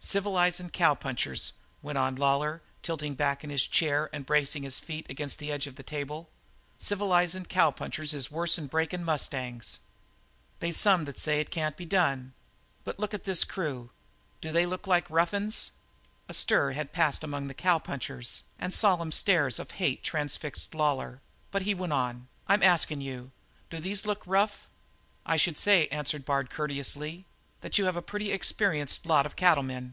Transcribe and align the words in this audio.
"Civilizin' 0.00 0.70
cowpunchers," 0.70 1.52
went 1.82 1.98
on 1.98 2.14
Lawlor, 2.16 2.62
tilting 2.84 3.14
back 3.14 3.42
in 3.42 3.50
his 3.50 3.66
chair 3.66 4.08
and 4.12 4.24
bracing 4.24 4.62
his 4.62 4.78
feet 4.78 5.04
against 5.10 5.40
the 5.40 5.50
edge 5.50 5.66
of 5.66 5.74
the 5.74 5.82
table, 5.82 6.30
"civilizin' 6.78 7.44
cowpunchers 7.46 8.14
is 8.14 8.30
worse'n 8.30 8.68
breakin' 8.68 9.04
mustangs. 9.04 9.80
They's 10.60 10.76
some 10.78 11.04
that 11.06 11.18
say 11.18 11.40
it 11.40 11.50
can't 11.50 11.76
be 11.76 11.84
done. 11.84 12.32
But 12.84 12.98
look 13.00 13.12
at 13.12 13.24
this 13.24 13.42
crew. 13.44 13.90
Do 14.40 14.52
they 14.52 14.64
look 14.66 14.86
like 14.86 15.10
rough 15.10 15.34
uns?" 15.34 15.72
A 16.28 16.32
stir 16.32 16.72
had 16.72 16.92
passed 16.92 17.24
among 17.24 17.48
the 17.48 17.52
cowpunchers 17.54 18.44
and 18.58 18.72
solemn 18.72 19.10
stares 19.12 19.58
of 19.58 19.72
hate 19.72 20.04
transfixed 20.04 20.74
Lawlor, 20.76 21.20
but 21.50 21.62
he 21.62 21.74
went 21.74 21.92
on: 21.92 22.28
"I'm 22.46 22.62
askin' 22.62 23.00
you, 23.02 23.32
do 23.68 23.78
these 23.78 24.06
look 24.06 24.22
rough?" 24.26 24.68
"I 25.26 25.36
should 25.36 25.58
say," 25.58 25.86
answered 25.88 26.24
Bard 26.24 26.50
courteously, 26.50 27.26
"that 27.60 27.76
you 27.76 27.86
have 27.86 27.96
a 27.96 28.02
pretty 28.02 28.30
experienced 28.30 29.04
lot 29.04 29.26
of 29.26 29.34
cattle 29.34 29.64
men." 29.64 29.92